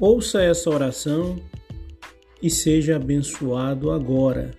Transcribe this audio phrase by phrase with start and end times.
[0.00, 1.40] Ouça essa oração
[2.42, 4.50] e seja abençoado agora.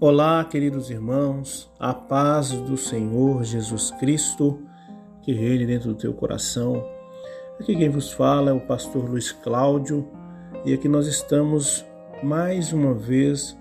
[0.00, 4.60] Olá, queridos irmãos, a paz do Senhor Jesus Cristo,
[5.22, 6.95] que reine dentro do teu coração.
[7.58, 10.06] Aqui quem vos fala é o pastor Luiz Cláudio
[10.62, 11.86] e aqui nós estamos
[12.22, 13.58] mais uma vez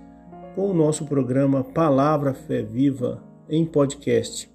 [0.53, 4.52] com o nosso programa Palavra Fé Viva em podcast.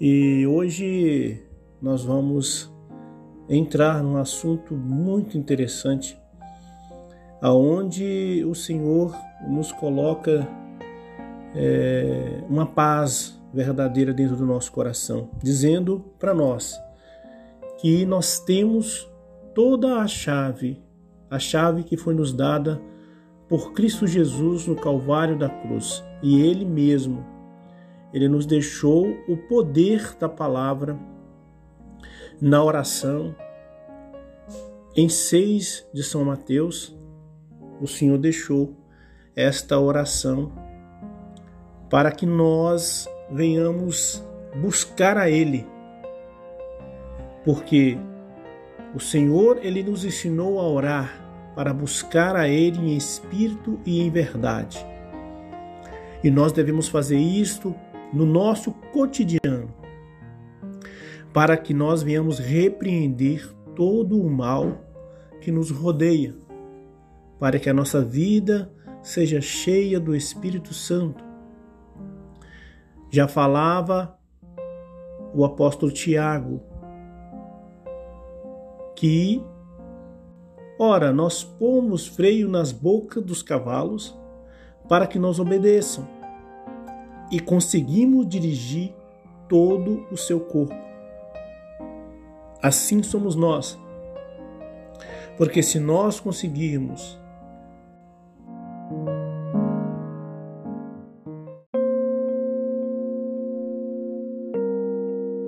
[0.00, 1.42] E hoje
[1.82, 2.72] nós vamos
[3.46, 6.18] entrar num assunto muito interessante
[7.42, 9.14] aonde o Senhor
[9.46, 10.48] nos coloca
[11.54, 16.87] é, uma paz verdadeira dentro do nosso coração, dizendo para nós
[17.78, 19.10] que nós temos
[19.54, 20.82] toda a chave,
[21.30, 22.80] a chave que foi nos dada
[23.48, 27.24] por Cristo Jesus no Calvário da cruz, e Ele mesmo,
[28.12, 30.98] Ele nos deixou o poder da palavra
[32.40, 33.34] na oração.
[34.94, 36.96] Em 6 de São Mateus,
[37.80, 38.76] o Senhor deixou
[39.34, 40.52] esta oração
[41.88, 44.24] para que nós venhamos
[44.60, 45.77] buscar a Ele.
[47.48, 47.96] Porque
[48.94, 54.10] o Senhor, Ele nos ensinou a orar para buscar a Ele em espírito e em
[54.10, 54.84] verdade.
[56.22, 57.74] E nós devemos fazer isto
[58.12, 59.74] no nosso cotidiano,
[61.32, 64.84] para que nós venhamos repreender todo o mal
[65.40, 66.34] que nos rodeia
[67.38, 71.24] para que a nossa vida seja cheia do Espírito Santo.
[73.08, 74.18] Já falava
[75.32, 76.67] o apóstolo Tiago
[78.98, 79.40] que,
[80.76, 84.12] ora, nós pomos freio nas bocas dos cavalos
[84.88, 86.04] para que nos obedeçam
[87.30, 88.92] e conseguimos dirigir
[89.48, 90.74] todo o seu corpo.
[92.60, 93.78] Assim somos nós.
[95.36, 97.16] Porque se nós conseguirmos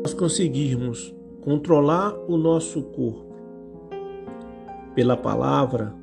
[0.05, 3.30] nós conseguirmos controlar o nosso corpo
[4.95, 5.95] pela palavra,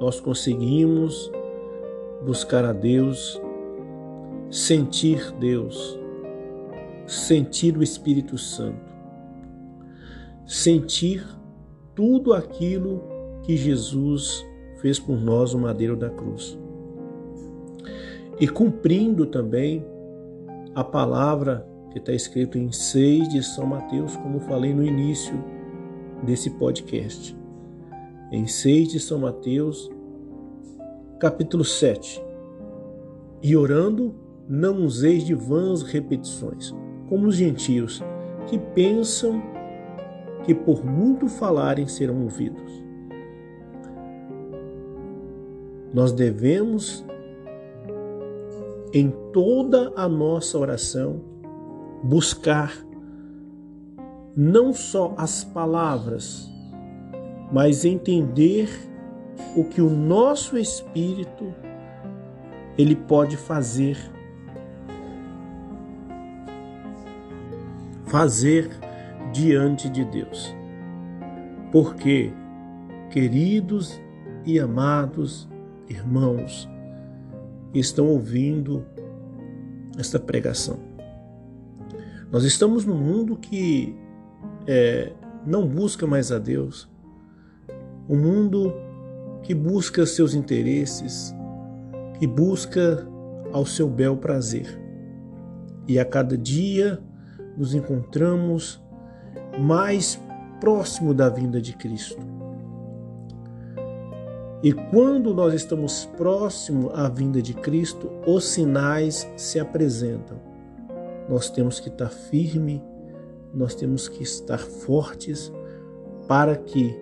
[0.00, 1.30] nós conseguimos
[2.24, 3.40] buscar a Deus,
[4.50, 5.98] sentir Deus,
[7.06, 8.92] sentir o Espírito Santo,
[10.46, 11.24] sentir
[11.94, 13.02] tudo aquilo
[13.42, 14.44] que Jesus
[14.80, 16.58] fez por nós no madeiro da cruz.
[18.40, 19.84] E cumprindo também
[20.74, 25.34] a palavra que está escrito em 6 de São Mateus, como falei no início
[26.22, 27.37] desse podcast.
[28.30, 29.90] Em 6 de São Mateus,
[31.18, 32.22] capítulo 7.
[33.42, 34.14] E orando,
[34.46, 36.74] não useis de vãs repetições,
[37.08, 38.02] como os gentios,
[38.46, 39.40] que pensam
[40.44, 42.70] que por muito falarem serão ouvidos.
[45.94, 47.02] Nós devemos,
[48.92, 51.22] em toda a nossa oração,
[52.02, 52.74] buscar
[54.36, 56.57] não só as palavras,
[57.50, 58.68] mas entender
[59.56, 61.54] o que o nosso espírito
[62.76, 63.96] ele pode fazer.
[68.06, 68.70] Fazer
[69.32, 70.54] diante de Deus.
[71.70, 72.32] Porque,
[73.10, 74.00] queridos
[74.44, 75.48] e amados
[75.88, 76.68] irmãos
[77.74, 78.86] estão ouvindo
[79.98, 80.78] esta pregação,
[82.30, 83.94] nós estamos num mundo que
[84.66, 85.12] é,
[85.46, 86.88] não busca mais a Deus,
[88.08, 88.74] um mundo
[89.42, 91.34] que busca seus interesses,
[92.18, 93.06] que busca
[93.52, 94.80] ao seu bel prazer.
[95.86, 97.00] E a cada dia
[97.56, 98.82] nos encontramos
[99.58, 100.20] mais
[100.60, 102.26] próximo da vinda de Cristo.
[104.62, 110.48] E quando nós estamos próximo à vinda de Cristo, os sinais se apresentam
[111.28, 112.82] nós temos que estar firme,
[113.52, 115.52] nós temos que estar fortes
[116.26, 116.96] para que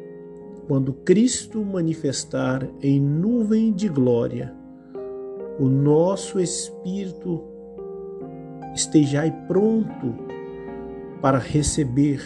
[0.66, 4.52] quando Cristo manifestar em nuvem de glória,
[5.58, 7.42] o nosso espírito
[8.74, 10.14] esteja aí pronto
[11.22, 12.20] para receber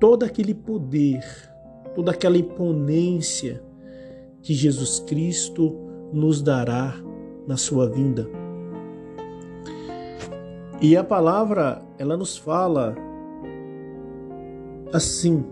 [0.00, 1.22] todo aquele poder,
[1.94, 3.62] toda aquela imponência
[4.40, 5.76] que Jesus Cristo
[6.12, 6.94] nos dará
[7.46, 8.28] na sua vinda.
[10.80, 12.94] E a palavra, ela nos fala
[14.92, 15.44] assim,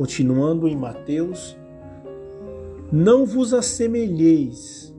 [0.00, 1.58] Continuando em Mateus,
[2.90, 4.96] não vos assemelheis,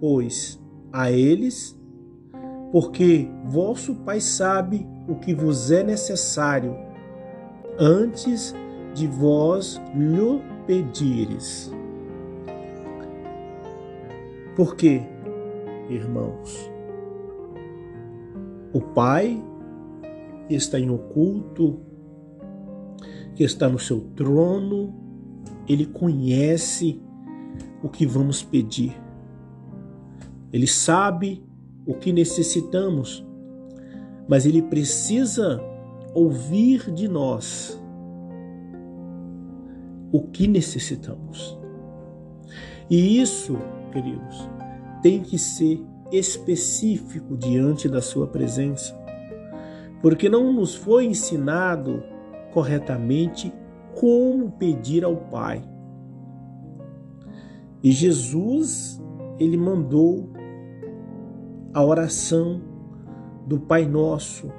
[0.00, 0.60] pois,
[0.92, 1.80] a eles,
[2.72, 6.76] porque vosso Pai sabe o que vos é necessário
[7.78, 8.52] antes
[8.92, 11.72] de vós lhe pedires.
[14.56, 15.00] Por quê,
[15.88, 16.68] irmãos?
[18.72, 19.40] O Pai
[20.48, 21.88] está em oculto,
[23.40, 24.92] que está no seu trono,
[25.66, 27.00] ele conhece
[27.82, 28.94] o que vamos pedir.
[30.52, 31.42] Ele sabe
[31.86, 33.26] o que necessitamos,
[34.28, 35.58] mas ele precisa
[36.12, 37.82] ouvir de nós
[40.12, 41.58] o que necessitamos.
[42.90, 43.56] E isso,
[43.90, 44.50] queridos,
[45.02, 45.82] tem que ser
[46.12, 48.94] específico diante da Sua presença,
[50.02, 52.19] porque não nos foi ensinado
[52.52, 53.52] corretamente
[53.94, 55.62] como pedir ao Pai.
[57.82, 59.02] E Jesus,
[59.38, 60.30] ele mandou
[61.72, 62.60] a oração
[63.46, 64.50] do Pai Nosso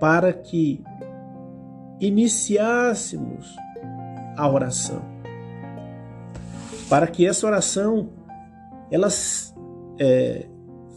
[0.00, 0.82] para que
[2.00, 3.56] iniciássemos
[4.36, 5.02] a oração.
[6.88, 8.10] Para que essa oração
[8.90, 9.08] ela
[9.98, 10.46] é,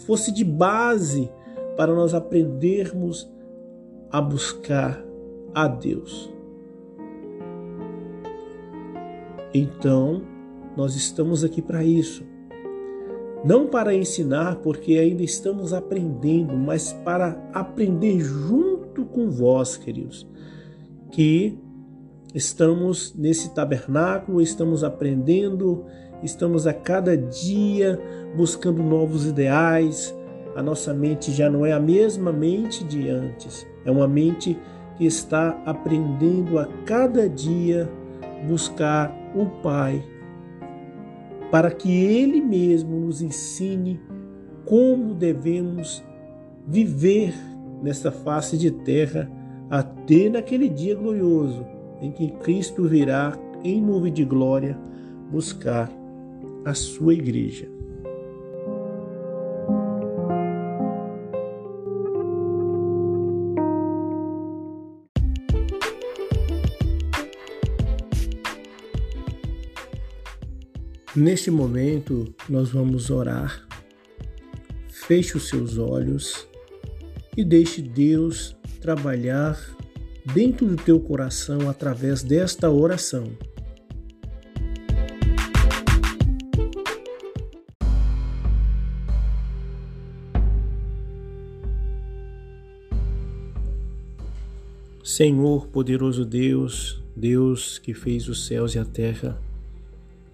[0.06, 1.30] fosse de base
[1.76, 3.30] para nós aprendermos
[4.12, 5.11] a buscar
[5.54, 6.32] a Deus.
[9.54, 10.22] Então,
[10.76, 12.24] nós estamos aqui para isso.
[13.44, 20.28] Não para ensinar, porque ainda estamos aprendendo, mas para aprender junto com vós, queridos,
[21.12, 21.58] que
[22.34, 25.86] estamos nesse tabernáculo, estamos aprendendo,
[26.24, 28.00] estamos a cada dia
[28.36, 30.16] buscando novos ideais.
[30.56, 34.58] A nossa mente já não é a mesma mente de antes, é uma mente
[35.06, 37.90] está aprendendo a cada dia
[38.48, 40.04] buscar o Pai
[41.50, 44.00] para que Ele mesmo nos ensine
[44.66, 46.04] como devemos
[46.68, 47.34] viver
[47.82, 49.30] nesta face de terra
[49.70, 51.66] até naquele dia glorioso
[52.02, 54.78] em que Cristo virá em nuvem de glória
[55.32, 55.90] buscar
[56.66, 57.71] a sua igreja.
[71.14, 73.68] Neste momento, nós vamos orar.
[74.88, 76.48] Feche os seus olhos
[77.36, 79.60] e deixe Deus trabalhar
[80.34, 83.30] dentro do teu coração através desta oração.
[95.04, 99.38] Senhor, poderoso Deus, Deus que fez os céus e a terra,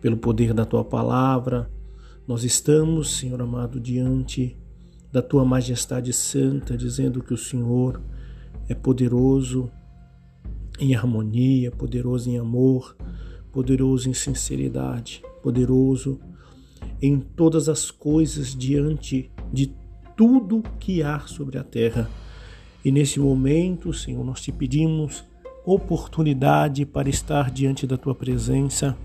[0.07, 1.69] pelo poder da tua palavra,
[2.25, 4.57] nós estamos, Senhor amado, diante
[5.11, 8.01] da tua majestade santa, dizendo que o Senhor
[8.69, 9.69] é poderoso
[10.79, 12.95] em harmonia, poderoso em amor,
[13.51, 16.21] poderoso em sinceridade, poderoso
[17.01, 19.75] em todas as coisas diante de
[20.15, 22.09] tudo que há sobre a terra.
[22.85, 25.25] E nesse momento, Senhor, nós te pedimos
[25.65, 28.97] oportunidade para estar diante da tua presença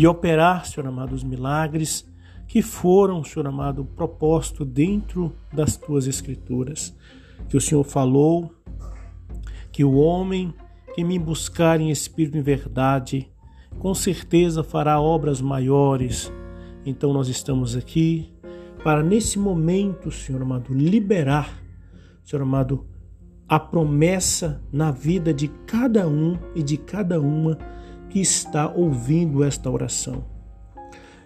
[0.00, 2.10] e operar, Senhor amado, os milagres
[2.48, 6.96] que foram, Senhor amado, proposto dentro das tuas escrituras.
[7.50, 8.50] Que o Senhor falou
[9.70, 10.54] que o homem
[10.94, 13.30] que me buscar em espírito e verdade,
[13.78, 16.32] com certeza fará obras maiores.
[16.86, 18.32] Então nós estamos aqui
[18.82, 21.62] para nesse momento, Senhor amado, liberar,
[22.24, 22.86] Senhor amado,
[23.46, 27.58] a promessa na vida de cada um e de cada uma
[28.10, 30.24] que está ouvindo esta oração.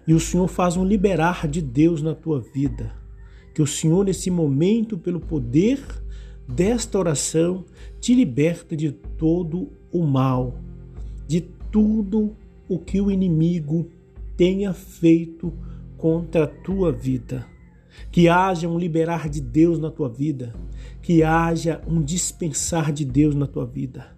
[0.06, 2.92] E o Senhor faz um liberar de Deus na tua vida.
[3.54, 5.80] Que o Senhor, nesse momento, pelo poder
[6.46, 7.64] desta oração,
[8.00, 10.58] te liberta de todo o mal,
[11.26, 11.40] de
[11.72, 12.36] tudo
[12.68, 13.88] o que o inimigo
[14.36, 15.52] tenha feito
[15.96, 17.46] contra a tua vida.
[18.10, 20.54] Que haja um liberar de Deus na tua vida,
[21.00, 24.13] que haja um dispensar de Deus na tua vida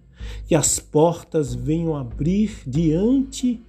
[0.47, 3.61] que as portas venham abrir diante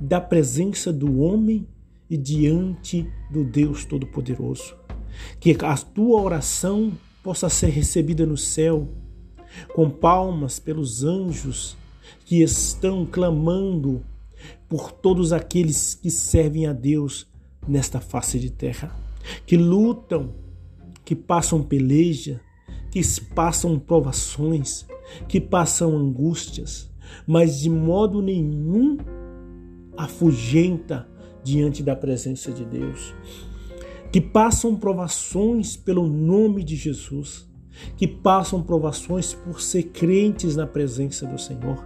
[0.00, 1.66] da presença do homem
[2.08, 4.76] e diante do Deus Todo-Poderoso.
[5.38, 6.92] Que a tua oração
[7.22, 8.88] possa ser recebida no céu,
[9.74, 11.76] com palmas pelos anjos
[12.24, 14.04] que estão clamando
[14.68, 17.26] por todos aqueles que servem a Deus
[17.66, 18.94] nesta face de terra,
[19.46, 20.34] que lutam,
[21.04, 22.40] que passam peleja,
[22.90, 23.00] que
[23.34, 24.86] passam provações,
[25.28, 26.90] que passam angústias,
[27.26, 28.96] mas de modo nenhum
[29.96, 31.08] afugenta
[31.42, 33.14] diante da presença de Deus.
[34.10, 37.48] Que passam provações pelo nome de Jesus,
[37.96, 41.84] que passam provações por ser crentes na presença do Senhor.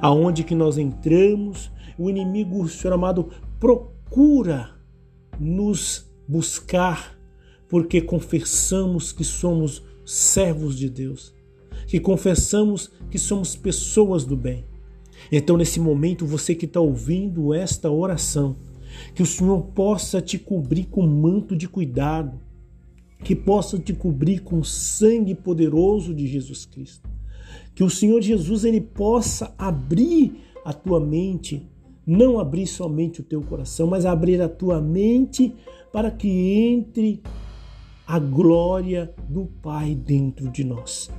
[0.00, 4.70] Aonde que nós entramos, o inimigo, Senhor amado, procura
[5.38, 7.18] nos buscar,
[7.68, 11.33] porque confessamos que somos servos de Deus,
[11.86, 14.64] que confessamos que somos pessoas do bem.
[15.30, 18.56] Então, nesse momento, você que está ouvindo esta oração,
[19.14, 22.38] que o Senhor possa te cobrir com manto de cuidado,
[23.22, 27.08] que possa te cobrir com o sangue poderoso de Jesus Cristo.
[27.74, 31.66] Que o Senhor Jesus ele possa abrir a tua mente,
[32.06, 35.54] não abrir somente o teu coração, mas abrir a tua mente
[35.92, 37.22] para que entre
[38.06, 41.10] a glória do Pai dentro de nós.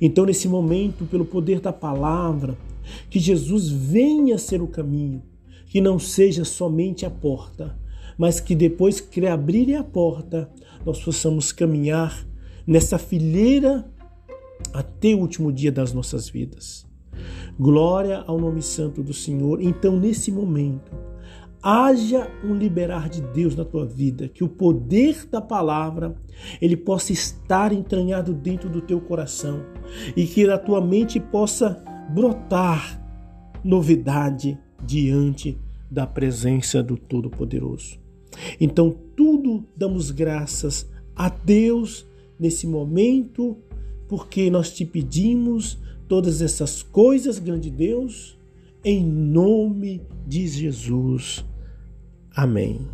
[0.00, 2.56] Então, nesse momento, pelo poder da palavra,
[3.10, 5.22] que Jesus venha ser o caminho,
[5.66, 7.76] que não seja somente a porta,
[8.16, 10.50] mas que depois que abrir a porta,
[10.84, 12.26] nós possamos caminhar
[12.66, 13.84] nessa fileira
[14.72, 16.86] até o último dia das nossas vidas.
[17.58, 19.60] Glória ao nome santo do Senhor.
[19.60, 20.92] Então, nesse momento,
[21.68, 26.14] haja um liberar de Deus na tua vida, que o poder da palavra
[26.62, 29.64] ele possa estar entranhado dentro do teu coração
[30.16, 31.82] e que na tua mente possa
[32.14, 33.02] brotar
[33.64, 35.58] novidade diante
[35.90, 37.98] da presença do Todo-Poderoso.
[38.60, 42.06] Então, tudo damos graças a Deus
[42.38, 43.56] nesse momento,
[44.06, 48.38] porque nós te pedimos todas essas coisas, grande Deus,
[48.84, 51.44] em nome de Jesus.
[52.36, 52.86] Amém.